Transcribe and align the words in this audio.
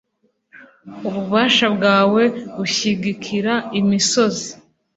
Ububasha 1.07 1.65
bwawe 1.75 2.23
bushyigikira 2.55 3.53
imisozi 3.79 4.49